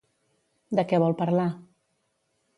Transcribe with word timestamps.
De 0.79 0.85
què 0.93 1.01
vol 1.03 1.15
parlar? 1.21 1.47